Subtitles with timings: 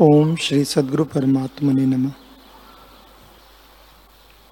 [0.00, 2.12] ओम श्री सदगुरु परमात्मा ने नम।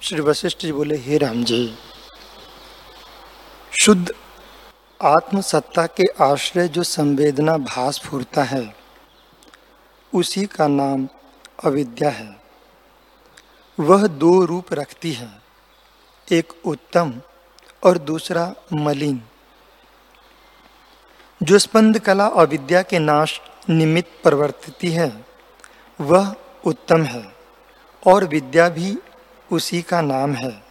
[0.00, 1.74] श्री वशिष्ठ जी बोले, हे राम जी,
[3.80, 4.14] शुद्ध
[5.02, 8.76] आत्म सत्ता के आश्रय जो संवेदना भास फूरता है,
[10.14, 11.08] उसी का नाम
[11.64, 12.40] अविद्या है।
[13.80, 15.42] वह दो रूप रखती है,
[16.32, 17.20] एक उत्तम
[17.82, 19.22] और दूसरा मलिन।
[21.42, 25.33] जो स्पंद कला अविद्या के नाश निमित्त प्रवर्तित है
[26.00, 27.32] वह उत्तम है,
[28.06, 28.96] और विद्या भी
[29.52, 30.62] उसी का नाम है,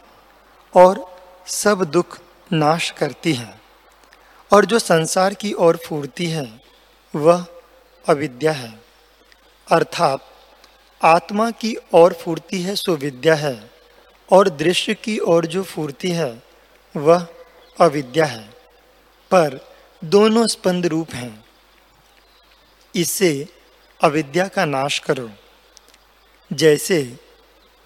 [0.76, 1.16] और
[1.48, 2.20] सब दुख
[2.54, 3.62] नाश करती है,
[4.54, 6.62] और जो संसार की ओर फूरती है,
[7.16, 7.46] वह
[8.10, 8.80] अविद्या है।
[9.72, 10.20] अर्थात,
[11.04, 13.72] आत्मा की ओर फूरती है सो विद्या है,
[14.32, 16.44] और दृश्य की ओर जो फूरती है,
[16.98, 17.28] वह
[17.82, 18.50] अविद्या है।
[19.32, 21.46] पर दोनों स्पंद रूप हैं।
[22.96, 23.48] इससे
[24.04, 25.30] अविद्या का नाश करो।
[26.54, 27.18] जैसे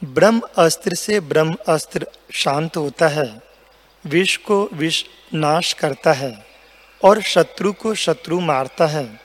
[0.03, 3.41] ब्रह्म अस्त्र से ब्रह्म अस्त्र शांत होता है,
[4.05, 6.45] विष को विष नाश करता है
[7.03, 9.19] और शत्रु को शत्रु मारता है,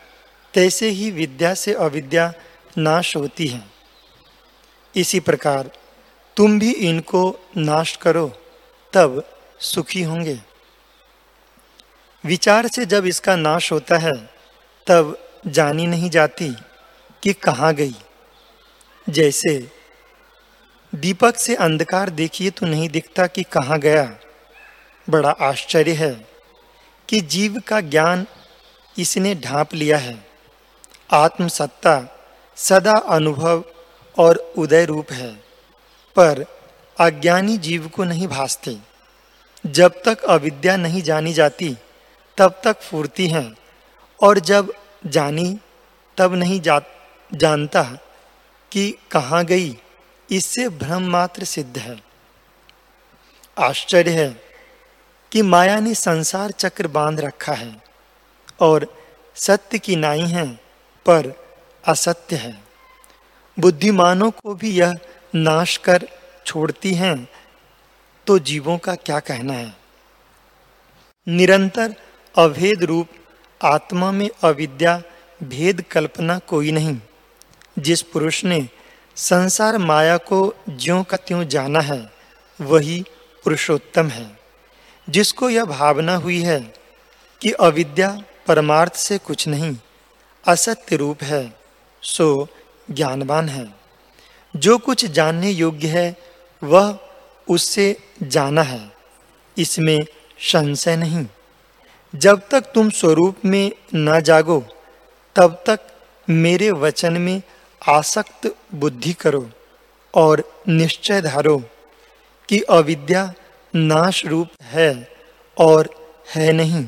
[0.55, 2.33] तैसे ही विद्या से अविद्या
[2.79, 3.63] नाश होती है।
[4.97, 5.71] इसी प्रकार
[6.37, 8.29] तुम भी इनको नाश करो,
[8.93, 9.25] तब
[9.61, 10.39] सुखी होंगे।
[12.25, 14.13] विचार से जब इसका नाश होता है,
[14.87, 16.55] तब जानी नहीं जाती।
[17.23, 17.95] कि कहाँ गई?
[19.09, 19.71] जैसे,
[20.95, 24.19] दीपक से अंधकार देखिए तो नहीं दिखता कि कहाँ गया।
[25.11, 26.27] बड़ा आश्चर्य है
[27.09, 28.27] कि जीव का ज्ञान
[28.99, 30.27] इसने ढांप लिया है।
[31.13, 32.21] आत्मसत्ता
[32.57, 33.65] सदा अनुभव
[34.19, 35.35] और उदय रूप है,
[36.17, 36.45] पर
[37.01, 38.83] अज्ञानी जीव को नहीं भासती।
[39.67, 41.77] जब तक अविद्या नहीं जानी जाती,
[42.39, 43.55] तब तक फूर्ती है,
[44.23, 44.73] और जब
[45.07, 45.59] जानी,
[46.17, 46.79] तब नहीं जा
[47.35, 47.83] जानता
[48.73, 49.77] कि कहाँ गई,
[50.31, 51.97] इससे भ्रम मात्र सिद्ध है।
[53.59, 54.29] आश्चर्य है
[55.33, 57.77] कि माया ने संसार चक्र बाँध रखा है
[58.61, 58.87] और
[59.37, 60.47] सत्य की नाई है,
[61.07, 61.33] पर
[61.85, 62.61] असत्य है।
[63.59, 64.95] बुद्धिमानों को भी यह
[65.35, 66.07] नाश कर
[66.47, 67.29] छोड़ती हैं
[68.27, 69.75] तो जीवों का क्या कहना है?
[71.29, 71.95] निरंतर
[72.35, 73.09] अभेद रूप,
[73.61, 75.03] आत्मा में अविद्या,
[75.43, 76.99] भेद कल्पना कोई नहीं।
[77.79, 78.69] जिस पुरुष ने
[79.17, 82.13] संसार माया को ज्यों का त्यों जाना है,
[82.61, 83.05] वही
[83.45, 84.39] पुरुषोत्तम है।
[85.11, 86.75] जिसको यह भावना हुई है
[87.41, 89.77] कि अविद्या परमार्थ से कुछ नहीं,
[90.49, 91.61] असत्य रूप है,
[92.03, 92.49] सो
[92.91, 93.75] ज्ञानवान है।
[94.57, 96.17] जो कुछ जानने योग्य है,
[96.65, 96.99] वह
[97.51, 98.93] उससे जाना है।
[99.59, 100.01] इसमें
[100.39, 101.27] संशय नहीं।
[102.15, 104.67] जब तक तुम स्वरूप में न जागो,
[105.37, 105.81] तब तक
[106.31, 107.43] मेरे वचन में
[107.89, 109.51] आसक्त बुद्धि करो
[110.15, 111.59] और निश्चय धारो
[112.49, 113.33] कि अविद्या
[113.75, 115.09] नाश रूप है
[115.59, 115.89] और
[116.35, 116.87] है नहीं।